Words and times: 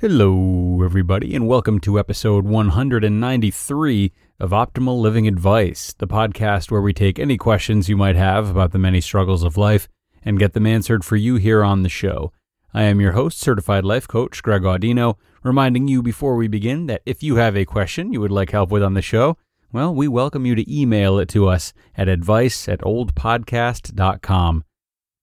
Hello, 0.00 0.80
everybody, 0.84 1.34
and 1.34 1.48
welcome 1.48 1.80
to 1.80 1.98
episode 1.98 2.44
193 2.44 4.12
of 4.38 4.50
Optimal 4.50 5.00
Living 5.00 5.26
Advice, 5.26 5.92
the 5.98 6.06
podcast 6.06 6.70
where 6.70 6.80
we 6.80 6.92
take 6.92 7.18
any 7.18 7.36
questions 7.36 7.88
you 7.88 7.96
might 7.96 8.14
have 8.14 8.48
about 8.48 8.70
the 8.70 8.78
many 8.78 9.00
struggles 9.00 9.42
of 9.42 9.56
life 9.56 9.88
and 10.22 10.38
get 10.38 10.52
them 10.52 10.68
answered 10.68 11.04
for 11.04 11.16
you 11.16 11.34
here 11.34 11.64
on 11.64 11.82
the 11.82 11.88
show. 11.88 12.32
I 12.72 12.84
am 12.84 13.00
your 13.00 13.10
host, 13.10 13.40
certified 13.40 13.84
life 13.84 14.06
coach 14.06 14.40
Greg 14.40 14.62
Audino, 14.62 15.16
reminding 15.42 15.88
you 15.88 16.00
before 16.00 16.36
we 16.36 16.46
begin 16.46 16.86
that 16.86 17.02
if 17.04 17.24
you 17.24 17.34
have 17.34 17.56
a 17.56 17.64
question 17.64 18.12
you 18.12 18.20
would 18.20 18.30
like 18.30 18.52
help 18.52 18.70
with 18.70 18.84
on 18.84 18.94
the 18.94 19.02
show, 19.02 19.36
well, 19.72 19.92
we 19.92 20.06
welcome 20.06 20.46
you 20.46 20.54
to 20.54 20.72
email 20.72 21.18
it 21.18 21.28
to 21.30 21.48
us 21.48 21.72
at 21.96 22.06
advice 22.06 22.68
at 22.68 22.82
oldpodcast.com. 22.82 24.62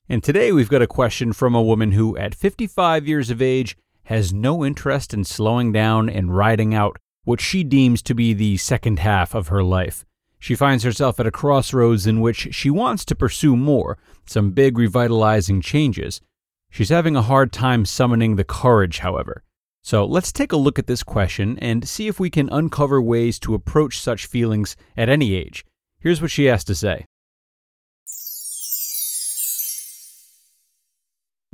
And 0.09 0.21
today 0.21 0.51
we've 0.51 0.69
got 0.69 0.81
a 0.81 0.87
question 0.87 1.31
from 1.31 1.55
a 1.55 1.63
woman 1.63 1.93
who, 1.93 2.17
at 2.17 2.35
55 2.35 3.07
years 3.07 3.29
of 3.29 3.41
age, 3.41 3.77
has 4.05 4.33
no 4.33 4.65
interest 4.65 5.13
in 5.13 5.23
slowing 5.23 5.71
down 5.71 6.09
and 6.09 6.35
riding 6.35 6.73
out 6.73 6.97
what 7.23 7.41
she 7.41 7.63
deems 7.63 8.01
to 8.03 8.15
be 8.15 8.33
the 8.33 8.57
second 8.57 8.99
half 8.99 9.35
of 9.35 9.47
her 9.49 9.63
life. 9.63 10.05
She 10.39 10.55
finds 10.55 10.83
herself 10.83 11.19
at 11.19 11.27
a 11.27 11.31
crossroads 11.31 12.05
in 12.05 12.21
which 12.21 12.53
she 12.53 12.69
wants 12.69 13.03
to 13.05 13.15
pursue 13.15 13.55
more, 13.55 13.97
some 14.25 14.51
big 14.51 14.77
revitalizing 14.77 15.61
changes. 15.61 16.21
She's 16.69 16.89
having 16.89 17.15
a 17.15 17.21
hard 17.23 17.51
time 17.51 17.85
summoning 17.85 18.35
the 18.35 18.43
courage, 18.43 18.99
however. 18.99 19.43
So 19.81 20.05
let's 20.05 20.31
take 20.31 20.51
a 20.51 20.57
look 20.57 20.77
at 20.77 20.87
this 20.87 21.03
question 21.03 21.57
and 21.59 21.87
see 21.87 22.07
if 22.07 22.19
we 22.19 22.29
can 22.29 22.49
uncover 22.49 23.01
ways 23.01 23.39
to 23.39 23.53
approach 23.53 23.99
such 23.99 24.25
feelings 24.25 24.75
at 24.97 25.09
any 25.09 25.35
age. 25.35 25.65
Here's 25.99 26.21
what 26.21 26.31
she 26.31 26.45
has 26.45 26.63
to 26.65 26.75
say. 26.75 27.05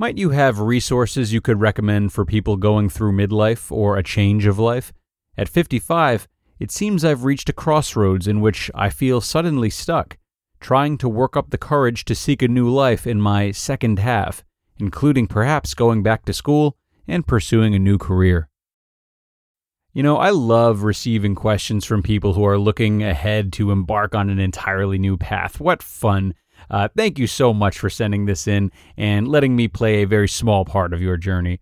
Might 0.02 0.18
you 0.18 0.30
have 0.30 0.58
resources 0.58 1.32
you 1.32 1.40
could 1.40 1.60
recommend 1.60 2.12
for 2.12 2.24
people 2.24 2.56
going 2.56 2.88
through 2.88 3.12
midlife 3.12 3.70
or 3.70 3.96
a 3.96 4.02
change 4.02 4.46
of 4.46 4.58
life? 4.58 4.92
At 5.38 5.48
55, 5.48 6.26
it 6.58 6.72
seems 6.72 7.04
I've 7.04 7.22
reached 7.22 7.48
a 7.48 7.52
crossroads 7.52 8.26
in 8.26 8.40
which 8.40 8.68
I 8.74 8.90
feel 8.90 9.20
suddenly 9.20 9.70
stuck, 9.70 10.18
trying 10.58 10.98
to 10.98 11.08
work 11.08 11.36
up 11.36 11.50
the 11.50 11.56
courage 11.56 12.04
to 12.06 12.16
seek 12.16 12.42
a 12.42 12.48
new 12.48 12.68
life 12.68 13.06
in 13.06 13.20
my 13.20 13.52
second 13.52 14.00
half, 14.00 14.42
including 14.76 15.28
perhaps 15.28 15.72
going 15.72 16.02
back 16.02 16.24
to 16.24 16.32
school 16.32 16.76
and 17.06 17.24
pursuing 17.24 17.72
a 17.72 17.78
new 17.78 17.96
career. 17.96 18.48
You 19.92 20.02
know, 20.02 20.16
I 20.16 20.30
love 20.30 20.82
receiving 20.82 21.36
questions 21.36 21.84
from 21.84 22.02
people 22.02 22.32
who 22.32 22.44
are 22.44 22.58
looking 22.58 23.04
ahead 23.04 23.52
to 23.52 23.70
embark 23.70 24.16
on 24.16 24.30
an 24.30 24.40
entirely 24.40 24.98
new 24.98 25.16
path. 25.16 25.60
What 25.60 25.80
fun! 25.80 26.34
Uh, 26.70 26.88
thank 26.96 27.18
you 27.18 27.26
so 27.26 27.52
much 27.52 27.78
for 27.78 27.90
sending 27.90 28.26
this 28.26 28.46
in 28.46 28.70
and 28.96 29.28
letting 29.28 29.56
me 29.56 29.68
play 29.68 30.02
a 30.02 30.06
very 30.06 30.28
small 30.28 30.64
part 30.64 30.92
of 30.92 31.02
your 31.02 31.16
journey. 31.16 31.60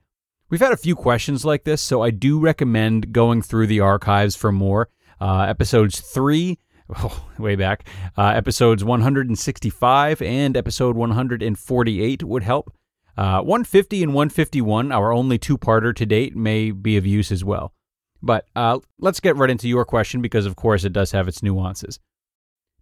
We've 0.50 0.60
had 0.60 0.72
a 0.72 0.76
few 0.76 0.96
questions 0.96 1.44
like 1.44 1.64
this, 1.64 1.80
so 1.80 2.02
I 2.02 2.10
do 2.10 2.40
recommend 2.40 3.12
going 3.12 3.40
through 3.40 3.68
the 3.68 3.80
archives 3.80 4.34
for 4.34 4.50
more. 4.50 4.88
Uh, 5.20 5.46
episodes 5.48 6.00
3, 6.00 6.58
oh, 6.96 7.26
way 7.38 7.54
back, 7.54 7.86
uh, 8.18 8.32
episodes 8.34 8.82
165 8.82 10.22
and 10.22 10.56
episode 10.56 10.96
148 10.96 12.22
would 12.24 12.42
help. 12.42 12.72
Uh, 13.16 13.42
150 13.42 14.02
and 14.02 14.14
151, 14.14 14.90
our 14.90 15.12
only 15.12 15.38
two 15.38 15.58
parter 15.58 15.94
to 15.94 16.06
date, 16.06 16.34
may 16.34 16.70
be 16.70 16.96
of 16.96 17.06
use 17.06 17.30
as 17.30 17.44
well. 17.44 17.74
But 18.22 18.46
uh, 18.56 18.80
let's 18.98 19.20
get 19.20 19.36
right 19.36 19.50
into 19.50 19.68
your 19.68 19.84
question 19.84 20.20
because, 20.20 20.46
of 20.46 20.56
course, 20.56 20.84
it 20.84 20.92
does 20.92 21.12
have 21.12 21.28
its 21.28 21.42
nuances. 21.42 22.00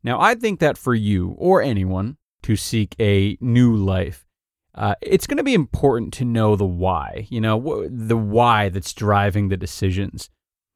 Now, 0.03 0.21
I 0.21 0.35
think 0.35 0.61
that 0.61 0.79
for 0.79 0.95
you 0.95 1.35
or 1.39 1.63
anyone 1.63 2.17
to 2.43 2.57
seek 2.57 2.95
a 3.01 3.37
new 3.41 3.75
life, 3.75 4.27
uh, 4.75 4.95
it's 5.03 5.27
going 5.27 5.39
to 5.39 5.43
be 5.43 5.55
important 5.55 6.13
to 6.15 6.25
know 6.25 6.55
the 6.55 6.65
why, 6.65 7.27
you 7.31 7.41
know, 7.41 7.87
the 7.89 8.17
why 8.17 8.69
that's 8.69 8.93
driving 8.93 9.49
the 9.49 9.57
decisions. 9.57 10.31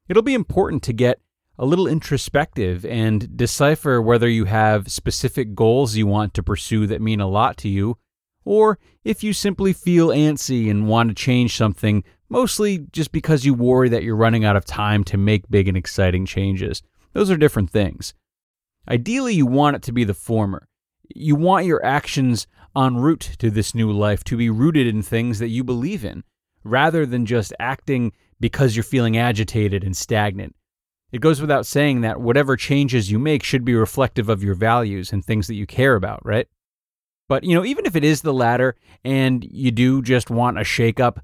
It'll 0.09 0.23
be 0.23 0.33
important 0.33 0.83
to 0.83 0.93
get 0.93 1.21
a 1.57 1.65
little 1.65 1.87
introspective 1.87 2.85
and 2.85 3.37
decipher 3.37 4.01
whether 4.01 4.27
you 4.27 4.45
have 4.45 4.91
specific 4.91 5.55
goals 5.55 5.95
you 5.95 6.07
want 6.07 6.33
to 6.33 6.43
pursue 6.43 6.87
that 6.87 7.01
mean 7.01 7.21
a 7.21 7.29
lot 7.29 7.55
to 7.57 7.69
you, 7.69 7.97
or 8.43 8.79
if 9.03 9.23
you 9.23 9.31
simply 9.31 9.71
feel 9.71 10.09
antsy 10.09 10.69
and 10.69 10.87
want 10.87 11.09
to 11.09 11.15
change 11.15 11.55
something, 11.55 12.03
mostly 12.27 12.79
just 12.91 13.11
because 13.11 13.45
you 13.45 13.53
worry 13.53 13.87
that 13.87 14.03
you're 14.03 14.15
running 14.15 14.43
out 14.43 14.55
of 14.55 14.65
time 14.65 15.03
to 15.05 15.17
make 15.17 15.49
big 15.49 15.67
and 15.67 15.77
exciting 15.77 16.25
changes. 16.25 16.81
Those 17.13 17.29
are 17.29 17.37
different 17.37 17.69
things. 17.69 18.13
Ideally, 18.87 19.35
you 19.35 19.45
want 19.45 19.75
it 19.75 19.81
to 19.83 19.91
be 19.91 20.03
the 20.03 20.13
former. 20.13 20.67
You 21.15 21.35
want 21.35 21.65
your 21.65 21.83
actions 21.85 22.47
en 22.75 22.97
route 22.97 23.35
to 23.39 23.49
this 23.49 23.75
new 23.75 23.91
life 23.91 24.23
to 24.25 24.37
be 24.37 24.49
rooted 24.49 24.87
in 24.87 25.01
things 25.01 25.39
that 25.39 25.49
you 25.49 25.63
believe 25.63 26.03
in, 26.03 26.23
rather 26.63 27.05
than 27.05 27.25
just 27.25 27.53
acting 27.59 28.11
because 28.39 28.75
you're 28.75 28.83
feeling 28.83 29.17
agitated 29.17 29.83
and 29.83 29.95
stagnant. 29.95 30.55
It 31.11 31.21
goes 31.21 31.39
without 31.39 31.67
saying 31.67 32.01
that 32.01 32.19
whatever 32.19 32.57
changes 32.57 33.11
you 33.11 33.19
make 33.19 33.43
should 33.43 33.63
be 33.63 33.75
reflective 33.75 34.29
of 34.29 34.43
your 34.43 34.55
values 34.55 35.13
and 35.13 35.23
things 35.23 35.47
that 35.47 35.55
you 35.55 35.67
care 35.67 35.95
about, 35.95 36.25
right? 36.25 36.47
But, 37.29 37.43
you 37.43 37.55
know, 37.55 37.63
even 37.63 37.85
if 37.85 37.95
it 37.95 38.03
is 38.03 38.21
the 38.21 38.33
latter 38.33 38.75
and 39.05 39.43
you 39.43 39.71
do 39.71 40.01
just 40.01 40.29
want 40.29 40.57
a 40.57 40.61
shakeup, 40.61 41.19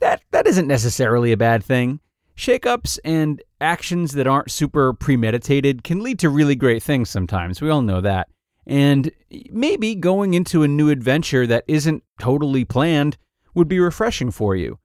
that 0.00 0.22
that 0.30 0.46
isn't 0.46 0.66
necessarily 0.66 1.32
a 1.32 1.36
bad 1.36 1.62
thing. 1.62 2.00
Shakeups 2.38 3.00
and 3.04 3.42
actions 3.60 4.12
that 4.12 4.28
aren't 4.28 4.52
super 4.52 4.92
premeditated 4.92 5.82
can 5.82 6.04
lead 6.04 6.20
to 6.20 6.30
really 6.30 6.54
great 6.54 6.84
things 6.84 7.10
sometimes. 7.10 7.60
We 7.60 7.68
all 7.68 7.82
know 7.82 8.00
that. 8.00 8.28
And 8.64 9.10
maybe 9.50 9.96
going 9.96 10.34
into 10.34 10.62
a 10.62 10.68
new 10.68 10.88
adventure 10.88 11.48
that 11.48 11.64
isn't 11.66 12.04
totally 12.20 12.64
planned 12.64 13.16
would 13.54 13.66
be 13.66 13.80
refreshing 13.80 14.30
for 14.30 14.54
you. 14.54 14.78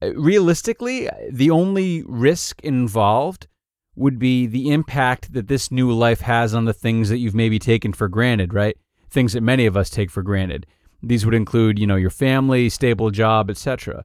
Uh, 0.00 0.14
realistically, 0.14 1.08
the 1.28 1.50
only 1.50 2.04
risk 2.06 2.60
involved 2.62 3.48
would 3.96 4.20
be 4.20 4.46
the 4.46 4.70
impact 4.70 5.32
that 5.32 5.48
this 5.48 5.72
new 5.72 5.90
life 5.90 6.20
has 6.20 6.54
on 6.54 6.64
the 6.64 6.72
things 6.72 7.08
that 7.08 7.18
you've 7.18 7.34
maybe 7.34 7.58
taken 7.58 7.92
for 7.92 8.08
granted, 8.08 8.54
right? 8.54 8.76
Things 9.10 9.32
that 9.32 9.40
many 9.40 9.66
of 9.66 9.76
us 9.76 9.90
take 9.90 10.12
for 10.12 10.22
granted. 10.22 10.64
These 11.02 11.24
would 11.24 11.34
include, 11.34 11.76
you 11.76 11.88
know, 11.88 11.96
your 11.96 12.10
family, 12.10 12.68
stable 12.68 13.10
job, 13.10 13.50
etc. 13.50 14.04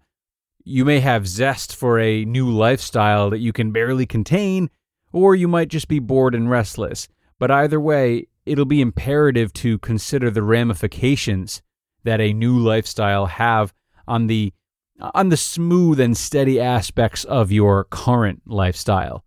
You 0.63 0.85
may 0.85 0.99
have 0.99 1.27
zest 1.27 1.75
for 1.75 1.99
a 1.99 2.25
new 2.25 2.49
lifestyle 2.49 3.29
that 3.29 3.39
you 3.39 3.53
can 3.53 3.71
barely 3.71 4.05
contain, 4.05 4.69
or 5.11 5.35
you 5.35 5.47
might 5.47 5.69
just 5.69 5.87
be 5.87 5.99
bored 5.99 6.35
and 6.35 6.49
restless. 6.49 7.07
But 7.39 7.49
either 7.49 7.79
way, 7.79 8.27
it'll 8.45 8.65
be 8.65 8.81
imperative 8.81 9.53
to 9.53 9.79
consider 9.79 10.29
the 10.29 10.43
ramifications 10.43 11.61
that 12.03 12.19
a 12.19 12.33
new 12.33 12.57
lifestyle 12.57 13.27
have 13.27 13.73
on 14.07 14.27
the 14.27 14.53
on 14.99 15.29
the 15.29 15.37
smooth 15.37 15.97
and 15.99 16.17
steady 16.17 16.59
aspects 16.59 17.23
of 17.23 17.53
your 17.53 17.85
current 17.85 18.41
lifestyle. 18.45 19.23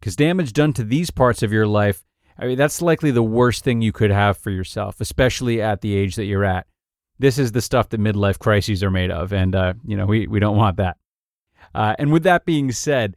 Cuz 0.00 0.16
damage 0.16 0.54
done 0.54 0.72
to 0.72 0.84
these 0.84 1.10
parts 1.10 1.42
of 1.42 1.52
your 1.52 1.66
life, 1.66 2.02
I 2.38 2.46
mean 2.46 2.56
that's 2.56 2.80
likely 2.80 3.10
the 3.10 3.22
worst 3.22 3.62
thing 3.62 3.82
you 3.82 3.92
could 3.92 4.10
have 4.10 4.38
for 4.38 4.50
yourself, 4.50 5.00
especially 5.00 5.60
at 5.60 5.82
the 5.82 5.94
age 5.94 6.16
that 6.16 6.24
you're 6.24 6.44
at. 6.44 6.66
This 7.22 7.38
is 7.38 7.52
the 7.52 7.60
stuff 7.62 7.90
that 7.90 8.00
midlife 8.00 8.40
crises 8.40 8.82
are 8.82 8.90
made 8.90 9.12
of, 9.12 9.32
and 9.32 9.54
uh, 9.54 9.74
you 9.86 9.96
know 9.96 10.06
we 10.06 10.26
we 10.26 10.40
don't 10.40 10.56
want 10.56 10.76
that. 10.78 10.96
Uh, 11.72 11.94
and 11.96 12.10
with 12.10 12.24
that 12.24 12.44
being 12.44 12.72
said, 12.72 13.16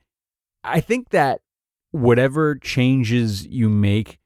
I 0.64 0.80
think 0.80 1.10
that 1.10 1.42
whatever 1.90 2.54
changes 2.54 3.48
you 3.48 3.68
make, 3.68 4.20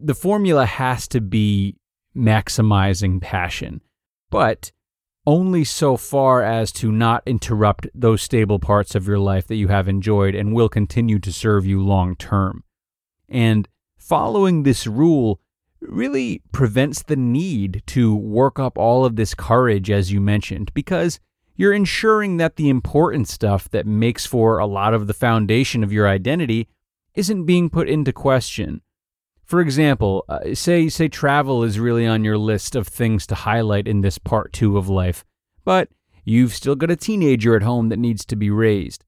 the 0.00 0.14
formula 0.14 0.64
has 0.64 1.08
to 1.08 1.20
be 1.20 1.74
maximizing 2.16 3.20
passion, 3.20 3.82
but 4.30 4.70
only 5.26 5.64
so 5.64 5.96
far 5.96 6.44
as 6.44 6.70
to 6.70 6.92
not 6.92 7.24
interrupt 7.26 7.88
those 7.92 8.22
stable 8.22 8.60
parts 8.60 8.94
of 8.94 9.08
your 9.08 9.18
life 9.18 9.48
that 9.48 9.56
you 9.56 9.66
have 9.66 9.88
enjoyed 9.88 10.36
and 10.36 10.54
will 10.54 10.68
continue 10.68 11.18
to 11.18 11.32
serve 11.32 11.66
you 11.66 11.82
long 11.82 12.14
term. 12.14 12.62
And 13.28 13.68
following 13.98 14.62
this 14.62 14.86
rule 14.86 15.40
really 15.88 16.42
prevents 16.52 17.02
the 17.02 17.16
need 17.16 17.82
to 17.86 18.14
work 18.14 18.58
up 18.58 18.78
all 18.78 19.04
of 19.04 19.16
this 19.16 19.34
courage, 19.34 19.90
as 19.90 20.12
you 20.12 20.20
mentioned, 20.20 20.72
because 20.74 21.20
you're 21.56 21.72
ensuring 21.72 22.36
that 22.36 22.56
the 22.56 22.68
important 22.68 23.28
stuff 23.28 23.68
that 23.70 23.86
makes 23.86 24.26
for 24.26 24.58
a 24.58 24.66
lot 24.66 24.94
of 24.94 25.06
the 25.06 25.14
foundation 25.14 25.82
of 25.82 25.92
your 25.92 26.06
identity 26.08 26.68
isn't 27.14 27.46
being 27.46 27.70
put 27.70 27.88
into 27.88 28.12
question. 28.12 28.82
For 29.44 29.60
example, 29.60 30.24
uh, 30.28 30.54
say 30.54 30.88
say 30.88 31.08
travel 31.08 31.62
is 31.62 31.78
really 31.78 32.06
on 32.06 32.24
your 32.24 32.36
list 32.36 32.74
of 32.74 32.88
things 32.88 33.26
to 33.28 33.34
highlight 33.34 33.86
in 33.86 34.00
this 34.00 34.18
part 34.18 34.52
2 34.52 34.76
of 34.76 34.88
life, 34.88 35.24
but 35.64 35.88
you've 36.24 36.52
still 36.52 36.74
got 36.74 36.90
a 36.90 36.96
teenager 36.96 37.56
at 37.56 37.62
home 37.62 37.88
that 37.88 37.98
needs 37.98 38.24
to 38.26 38.36
be 38.36 38.50
raised. 38.50 39.04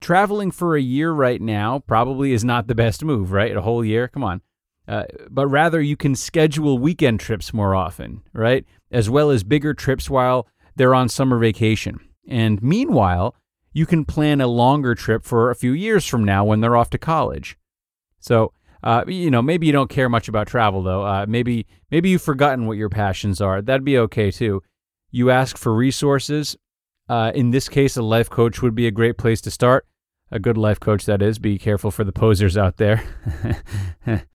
Traveling 0.00 0.50
for 0.50 0.76
a 0.76 0.82
year 0.82 1.12
right 1.12 1.40
now 1.40 1.78
probably 1.78 2.32
is 2.32 2.44
not 2.44 2.66
the 2.66 2.74
best 2.74 3.02
move, 3.02 3.32
right? 3.32 3.56
A 3.56 3.62
whole 3.62 3.82
year, 3.82 4.06
come 4.06 4.22
on. 4.22 4.42
Uh, 4.86 5.04
but 5.30 5.46
rather 5.46 5.80
you 5.80 5.96
can 5.96 6.14
schedule 6.14 6.78
weekend 6.78 7.20
trips 7.20 7.54
more 7.54 7.74
often, 7.74 8.22
right? 8.32 8.66
As 8.90 9.08
well 9.08 9.30
as 9.30 9.42
bigger 9.42 9.72
trips 9.72 10.10
while 10.10 10.46
they're 10.76 10.94
on 10.94 11.08
summer 11.08 11.38
vacation. 11.38 12.00
And 12.28 12.62
meanwhile, 12.62 13.34
you 13.72 13.86
can 13.86 14.04
plan 14.04 14.40
a 14.40 14.46
longer 14.46 14.94
trip 14.94 15.24
for 15.24 15.50
a 15.50 15.54
few 15.54 15.72
years 15.72 16.06
from 16.06 16.24
now 16.24 16.44
when 16.44 16.60
they're 16.60 16.76
off 16.76 16.90
to 16.90 16.98
college. 16.98 17.58
So, 18.20 18.52
uh, 18.82 19.04
you 19.06 19.30
know, 19.30 19.42
maybe 19.42 19.66
you 19.66 19.72
don't 19.72 19.90
care 19.90 20.08
much 20.08 20.28
about 20.28 20.46
travel 20.46 20.82
though. 20.82 21.04
Uh, 21.04 21.26
maybe 21.28 21.66
maybe 21.90 22.10
you've 22.10 22.22
forgotten 22.22 22.66
what 22.66 22.76
your 22.76 22.90
passions 22.90 23.40
are. 23.40 23.62
That'd 23.62 23.84
be 23.84 23.98
okay 23.98 24.30
too. 24.30 24.62
You 25.10 25.30
ask 25.30 25.56
for 25.56 25.74
resources. 25.74 26.56
Uh, 27.08 27.32
in 27.34 27.50
this 27.50 27.68
case, 27.68 27.96
a 27.96 28.02
life 28.02 28.30
coach 28.30 28.62
would 28.62 28.74
be 28.74 28.86
a 28.86 28.90
great 28.90 29.18
place 29.18 29.40
to 29.42 29.50
start. 29.50 29.86
A 30.30 30.38
good 30.38 30.56
life 30.56 30.80
coach, 30.80 31.04
that 31.04 31.22
is. 31.22 31.38
Be 31.38 31.58
careful 31.58 31.90
for 31.90 32.02
the 32.02 32.12
posers 32.12 32.56
out 32.56 32.78
there. 32.78 33.04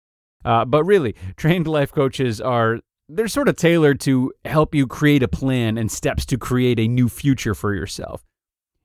uh, 0.46 0.64
but 0.64 0.84
really, 0.84 1.16
trained 1.36 1.66
life 1.66 1.90
coaches 1.90 2.40
are 2.40 2.78
they're 3.08 3.28
sort 3.28 3.48
of 3.48 3.56
tailored 3.56 4.00
to 4.00 4.32
help 4.44 4.74
you 4.74 4.86
create 4.86 5.22
a 5.22 5.28
plan 5.28 5.76
and 5.76 5.90
steps 5.90 6.24
to 6.26 6.38
create 6.38 6.78
a 6.78 6.88
new 6.88 7.08
future 7.08 7.54
for 7.54 7.74
yourself. 7.74 8.24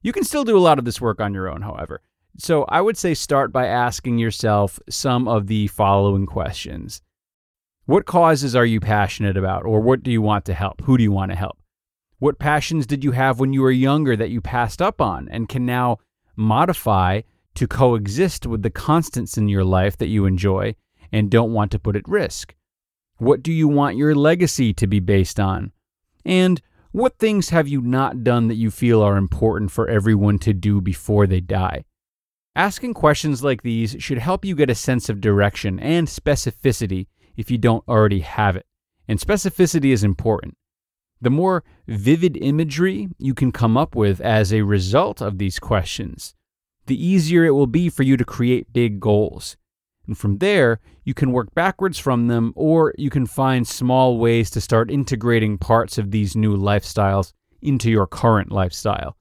You 0.01 0.11
can 0.11 0.23
still 0.23 0.43
do 0.43 0.57
a 0.57 0.59
lot 0.59 0.79
of 0.79 0.85
this 0.85 0.99
work 0.99 1.21
on 1.21 1.33
your 1.33 1.47
own, 1.47 1.61
however. 1.61 2.01
So 2.37 2.63
I 2.63 2.81
would 2.81 2.97
say 2.97 3.13
start 3.13 3.51
by 3.51 3.67
asking 3.67 4.17
yourself 4.17 4.79
some 4.89 5.27
of 5.27 5.47
the 5.47 5.67
following 5.67 6.25
questions. 6.25 7.01
What 7.85 8.05
causes 8.05 8.55
are 8.55 8.65
you 8.65 8.79
passionate 8.79 9.37
about, 9.37 9.63
or 9.63 9.81
what 9.81 10.01
do 10.01 10.11
you 10.11 10.21
want 10.21 10.45
to 10.45 10.55
help? 10.55 10.81
Who 10.81 10.97
do 10.97 11.03
you 11.03 11.11
want 11.11 11.31
to 11.31 11.37
help? 11.37 11.59
What 12.17 12.39
passions 12.39 12.87
did 12.87 13.03
you 13.03 13.11
have 13.11 13.39
when 13.39 13.53
you 13.53 13.61
were 13.61 13.71
younger 13.71 14.15
that 14.15 14.29
you 14.31 14.41
passed 14.41 14.81
up 14.81 14.99
on 14.99 15.27
and 15.29 15.49
can 15.49 15.65
now 15.65 15.97
modify 16.35 17.21
to 17.55 17.67
coexist 17.67 18.47
with 18.47 18.63
the 18.63 18.69
constants 18.71 19.37
in 19.37 19.47
your 19.47 19.63
life 19.63 19.97
that 19.97 20.07
you 20.07 20.25
enjoy 20.25 20.75
and 21.11 21.29
don't 21.29 21.53
want 21.53 21.71
to 21.71 21.79
put 21.79 21.95
at 21.95 22.07
risk? 22.07 22.55
What 23.17 23.43
do 23.43 23.51
you 23.51 23.67
want 23.67 23.97
your 23.97 24.15
legacy 24.15 24.73
to 24.73 24.87
be 24.87 24.99
based 24.99 25.39
on? 25.39 25.71
And 26.25 26.61
what 26.91 27.17
things 27.17 27.49
have 27.49 27.67
you 27.67 27.81
not 27.81 28.23
done 28.23 28.47
that 28.47 28.55
you 28.55 28.71
feel 28.71 29.01
are 29.01 29.17
important 29.17 29.71
for 29.71 29.87
everyone 29.87 30.39
to 30.39 30.53
do 30.53 30.81
before 30.81 31.27
they 31.27 31.39
die? 31.39 31.85
Asking 32.55 32.93
questions 32.93 33.43
like 33.43 33.61
these 33.61 33.95
should 33.99 34.17
help 34.17 34.43
you 34.43 34.55
get 34.55 34.69
a 34.69 34.75
sense 34.75 35.07
of 35.07 35.21
direction 35.21 35.79
and 35.79 36.07
specificity 36.07 37.07
if 37.37 37.49
you 37.49 37.57
don't 37.57 37.87
already 37.87 38.19
have 38.19 38.55
it. 38.55 38.65
And 39.07 39.19
specificity 39.19 39.91
is 39.91 40.03
important. 40.03 40.57
The 41.21 41.29
more 41.29 41.63
vivid 41.87 42.35
imagery 42.37 43.07
you 43.17 43.33
can 43.33 43.51
come 43.51 43.77
up 43.77 43.95
with 43.95 44.19
as 44.19 44.51
a 44.51 44.63
result 44.63 45.21
of 45.21 45.37
these 45.37 45.59
questions, 45.59 46.33
the 46.87 47.05
easier 47.05 47.45
it 47.45 47.51
will 47.51 47.67
be 47.67 47.87
for 47.87 48.03
you 48.03 48.17
to 48.17 48.25
create 48.25 48.73
big 48.73 48.99
goals. 48.99 49.55
And 50.07 50.17
from 50.17 50.39
there, 50.39 50.79
you 51.03 51.13
can 51.13 51.31
work 51.31 51.53
backwards 51.53 51.99
from 51.99 52.27
them, 52.27 52.53
or 52.55 52.93
you 52.97 53.09
can 53.09 53.25
find 53.25 53.67
small 53.67 54.17
ways 54.17 54.49
to 54.51 54.61
start 54.61 54.91
integrating 54.91 55.57
parts 55.57 55.97
of 55.97 56.11
these 56.11 56.35
new 56.35 56.57
lifestyles 56.57 57.33
into 57.61 57.89
your 57.89 58.07
current 58.07 58.51
lifestyle. 58.51 59.15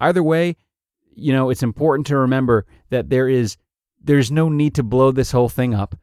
Either 0.00 0.22
way, 0.22 0.56
you 1.14 1.32
know, 1.32 1.50
it's 1.50 1.62
important 1.62 2.06
to 2.06 2.16
remember 2.16 2.66
that 2.90 3.10
there 3.10 3.28
is 3.28 3.56
there's 4.02 4.30
no 4.30 4.48
need 4.48 4.74
to 4.74 4.82
blow 4.82 5.10
this 5.10 5.32
whole 5.32 5.48
thing 5.48 5.74
up. 5.74 5.94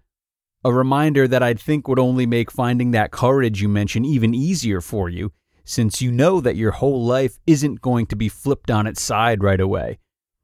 A 0.63 0.71
reminder 0.71 1.27
that 1.27 1.41
I'd 1.41 1.59
think 1.59 1.87
would 1.87 1.99
only 1.99 2.25
make 2.25 2.51
finding 2.51 2.91
that 2.91 3.11
courage 3.11 3.61
you 3.61 3.69
mentioned 3.69 4.05
even 4.05 4.35
easier 4.35 4.81
for 4.81 5.09
you, 5.09 5.31
since 5.65 6.01
you 6.01 6.11
know 6.11 6.41
that 6.41 6.55
your 6.55 6.71
whole 6.71 7.03
life 7.03 7.39
isn't 7.47 7.81
going 7.81 8.05
to 8.07 8.15
be 8.15 8.29
flipped 8.29 8.69
on 8.69 8.85
its 8.87 9.01
side 9.01 9.43
right 9.43 9.59
away. 9.59 9.99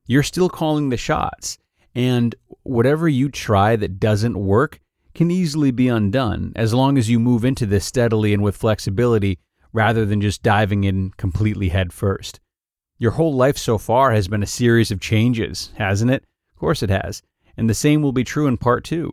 You're 0.07 0.23
still 0.23 0.49
calling 0.49 0.89
the 0.89 0.97
shots, 0.97 1.57
and 1.95 2.35
whatever 2.63 3.07
you 3.07 3.29
try 3.29 3.75
that 3.75 3.99
doesn't 3.99 4.37
work 4.37 4.79
can 5.13 5.29
easily 5.29 5.71
be 5.71 5.87
undone 5.87 6.51
as 6.55 6.73
long 6.73 6.97
as 6.97 7.09
you 7.09 7.19
move 7.19 7.45
into 7.45 7.65
this 7.65 7.85
steadily 7.85 8.33
and 8.33 8.43
with 8.43 8.57
flexibility 8.57 9.39
rather 9.71 10.05
than 10.05 10.21
just 10.21 10.43
diving 10.43 10.83
in 10.83 11.11
completely 11.11 11.69
head 11.69 11.93
first. 11.93 12.39
Your 12.97 13.11
whole 13.11 13.33
life 13.33 13.57
so 13.57 13.77
far 13.77 14.11
has 14.11 14.27
been 14.27 14.43
a 14.43 14.47
series 14.47 14.91
of 14.91 14.99
changes, 14.99 15.71
hasn't 15.77 16.11
it? 16.11 16.23
Of 16.53 16.59
course 16.59 16.83
it 16.83 16.89
has. 16.89 17.21
And 17.57 17.69
the 17.69 17.75
same 17.75 18.01
will 18.01 18.11
be 18.11 18.23
true 18.23 18.47
in 18.47 18.57
part 18.57 18.83
two. 18.83 19.11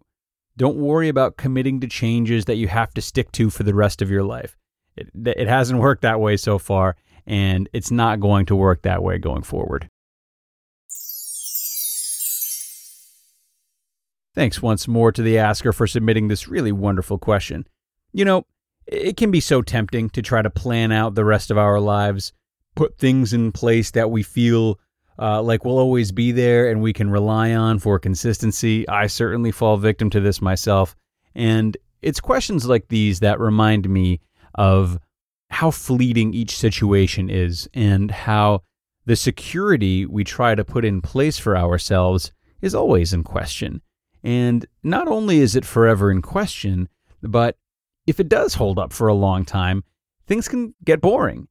Don't 0.56 0.76
worry 0.76 1.08
about 1.08 1.36
committing 1.36 1.80
to 1.80 1.86
changes 1.86 2.44
that 2.44 2.56
you 2.56 2.68
have 2.68 2.92
to 2.94 3.02
stick 3.02 3.32
to 3.32 3.50
for 3.50 3.62
the 3.62 3.74
rest 3.74 4.02
of 4.02 4.10
your 4.10 4.22
life. 4.22 4.56
It, 4.96 5.10
it 5.14 5.48
hasn't 5.48 5.80
worked 5.80 6.02
that 6.02 6.20
way 6.20 6.36
so 6.36 6.58
far, 6.58 6.96
and 7.26 7.68
it's 7.72 7.90
not 7.90 8.20
going 8.20 8.46
to 8.46 8.56
work 8.56 8.82
that 8.82 9.02
way 9.02 9.18
going 9.18 9.42
forward. 9.42 9.88
Thanks 14.34 14.62
once 14.62 14.86
more 14.86 15.10
to 15.12 15.22
the 15.22 15.38
asker 15.38 15.72
for 15.72 15.86
submitting 15.86 16.28
this 16.28 16.48
really 16.48 16.72
wonderful 16.72 17.18
question. 17.18 17.66
You 18.12 18.24
know, 18.24 18.46
it 18.86 19.16
can 19.16 19.30
be 19.30 19.40
so 19.40 19.62
tempting 19.62 20.10
to 20.10 20.22
try 20.22 20.42
to 20.42 20.50
plan 20.50 20.92
out 20.92 21.14
the 21.14 21.24
rest 21.24 21.50
of 21.50 21.58
our 21.58 21.80
lives, 21.80 22.32
put 22.76 22.98
things 22.98 23.32
in 23.32 23.52
place 23.52 23.90
that 23.92 24.10
we 24.10 24.22
feel 24.22 24.78
uh, 25.18 25.42
like 25.42 25.64
will 25.64 25.78
always 25.78 26.12
be 26.12 26.32
there 26.32 26.70
and 26.70 26.80
we 26.80 26.92
can 26.92 27.10
rely 27.10 27.54
on 27.54 27.78
for 27.78 27.98
consistency. 27.98 28.88
I 28.88 29.06
certainly 29.06 29.52
fall 29.52 29.76
victim 29.76 30.10
to 30.10 30.20
this 30.20 30.40
myself. 30.40 30.96
And 31.34 31.76
it's 32.00 32.20
questions 32.20 32.66
like 32.66 32.88
these 32.88 33.20
that 33.20 33.38
remind 33.38 33.88
me 33.88 34.20
of 34.54 34.98
how 35.50 35.70
fleeting 35.70 36.32
each 36.32 36.56
situation 36.56 37.28
is 37.28 37.68
and 37.74 38.10
how 38.10 38.62
the 39.04 39.16
security 39.16 40.06
we 40.06 40.24
try 40.24 40.54
to 40.54 40.64
put 40.64 40.84
in 40.84 41.02
place 41.02 41.38
for 41.38 41.56
ourselves 41.56 42.32
is 42.62 42.74
always 42.74 43.12
in 43.12 43.24
question. 43.24 43.82
And 44.22 44.66
not 44.82 45.08
only 45.08 45.38
is 45.38 45.56
it 45.56 45.64
forever 45.64 46.10
in 46.10 46.22
question, 46.22 46.88
but 47.22 47.56
if 48.06 48.20
it 48.20 48.28
does 48.28 48.54
hold 48.54 48.78
up 48.78 48.92
for 48.92 49.08
a 49.08 49.14
long 49.14 49.44
time, 49.44 49.84
things 50.26 50.48
can 50.48 50.74
get 50.84 51.00
boring. 51.00 51.48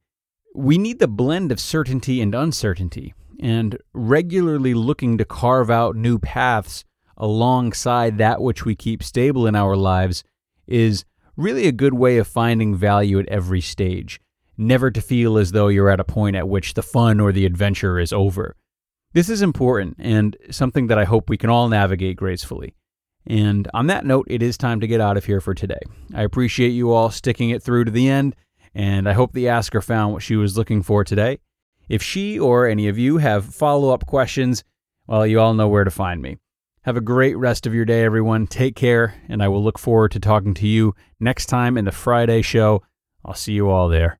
We 0.54 0.78
need 0.78 0.98
the 0.98 1.08
blend 1.08 1.52
of 1.52 1.60
certainty 1.60 2.20
and 2.20 2.34
uncertainty, 2.34 3.14
and 3.40 3.78
regularly 3.92 4.74
looking 4.74 5.18
to 5.18 5.24
carve 5.24 5.70
out 5.70 5.96
new 5.96 6.18
paths 6.18 6.84
alongside 7.16 8.18
that 8.18 8.40
which 8.40 8.64
we 8.64 8.74
keep 8.74 9.02
stable 9.02 9.46
in 9.46 9.54
our 9.54 9.76
lives 9.76 10.24
is 10.66 11.04
really 11.36 11.66
a 11.66 11.72
good 11.72 11.94
way 11.94 12.18
of 12.18 12.26
finding 12.26 12.74
value 12.74 13.18
at 13.18 13.28
every 13.28 13.60
stage, 13.60 14.20
never 14.56 14.90
to 14.90 15.00
feel 15.00 15.38
as 15.38 15.52
though 15.52 15.68
you're 15.68 15.90
at 15.90 16.00
a 16.00 16.04
point 16.04 16.36
at 16.36 16.48
which 16.48 16.74
the 16.74 16.82
fun 16.82 17.20
or 17.20 17.32
the 17.32 17.46
adventure 17.46 17.98
is 17.98 18.12
over. 18.12 18.56
This 19.12 19.28
is 19.28 19.42
important 19.42 19.96
and 19.98 20.36
something 20.50 20.86
that 20.86 20.98
I 20.98 21.04
hope 21.04 21.28
we 21.28 21.36
can 21.36 21.50
all 21.50 21.68
navigate 21.68 22.16
gracefully. 22.16 22.74
And 23.26 23.68
on 23.74 23.88
that 23.88 24.06
note, 24.06 24.26
it 24.30 24.40
is 24.40 24.56
time 24.56 24.80
to 24.80 24.86
get 24.86 25.00
out 25.00 25.16
of 25.16 25.24
here 25.24 25.40
for 25.40 25.52
today. 25.52 25.80
I 26.14 26.22
appreciate 26.22 26.68
you 26.68 26.92
all 26.92 27.10
sticking 27.10 27.50
it 27.50 27.62
through 27.62 27.84
to 27.86 27.90
the 27.90 28.08
end, 28.08 28.36
and 28.72 29.08
I 29.08 29.12
hope 29.12 29.32
the 29.32 29.48
asker 29.48 29.82
found 29.82 30.12
what 30.12 30.22
she 30.22 30.36
was 30.36 30.56
looking 30.56 30.82
for 30.82 31.02
today. 31.02 31.40
If 31.88 32.04
she 32.04 32.38
or 32.38 32.68
any 32.68 32.86
of 32.86 32.98
you 32.98 33.18
have 33.18 33.52
follow 33.52 33.92
up 33.92 34.06
questions, 34.06 34.62
well, 35.08 35.26
you 35.26 35.40
all 35.40 35.54
know 35.54 35.66
where 35.66 35.84
to 35.84 35.90
find 35.90 36.22
me. 36.22 36.38
Have 36.82 36.96
a 36.96 37.02
great 37.02 37.36
rest 37.36 37.66
of 37.66 37.74
your 37.74 37.84
day, 37.84 38.04
everyone. 38.04 38.46
Take 38.46 38.76
care, 38.76 39.20
and 39.28 39.42
I 39.42 39.48
will 39.48 39.62
look 39.62 39.78
forward 39.78 40.12
to 40.12 40.20
talking 40.20 40.54
to 40.54 40.68
you 40.68 40.94
next 41.18 41.46
time 41.46 41.76
in 41.76 41.84
the 41.84 41.92
Friday 41.92 42.42
show. 42.42 42.84
I'll 43.24 43.34
see 43.34 43.54
you 43.54 43.70
all 43.70 43.88
there. 43.88 44.19